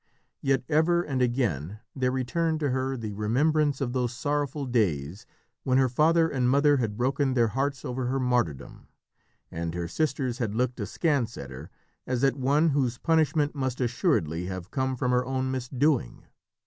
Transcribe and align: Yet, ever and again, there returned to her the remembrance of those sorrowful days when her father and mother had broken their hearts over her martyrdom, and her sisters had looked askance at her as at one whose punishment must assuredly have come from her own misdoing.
Yet, 0.41 0.63
ever 0.67 1.03
and 1.03 1.21
again, 1.21 1.79
there 1.95 2.09
returned 2.09 2.59
to 2.61 2.71
her 2.71 2.97
the 2.97 3.13
remembrance 3.13 3.81
of 3.81 3.93
those 3.93 4.11
sorrowful 4.15 4.65
days 4.65 5.27
when 5.63 5.77
her 5.77 5.89
father 5.89 6.27
and 6.27 6.49
mother 6.49 6.77
had 6.77 6.97
broken 6.97 7.35
their 7.35 7.49
hearts 7.49 7.85
over 7.85 8.07
her 8.07 8.19
martyrdom, 8.19 8.87
and 9.51 9.75
her 9.75 9.87
sisters 9.87 10.39
had 10.39 10.55
looked 10.55 10.79
askance 10.79 11.37
at 11.37 11.51
her 11.51 11.69
as 12.07 12.23
at 12.23 12.35
one 12.35 12.69
whose 12.69 12.97
punishment 12.97 13.53
must 13.53 13.79
assuredly 13.79 14.47
have 14.47 14.71
come 14.71 14.95
from 14.97 15.11
her 15.11 15.23
own 15.23 15.51
misdoing. 15.51 16.23